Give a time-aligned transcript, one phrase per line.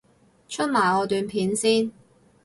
[0.49, 1.91] 出埋我段片先